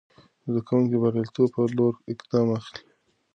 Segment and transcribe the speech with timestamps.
[0.47, 2.83] زده کوونکي د بریالیتوب په لور قدم اخلي.